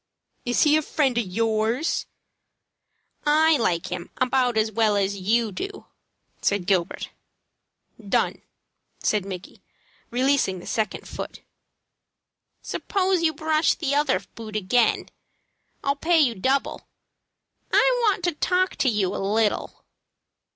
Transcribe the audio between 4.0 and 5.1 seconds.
about as well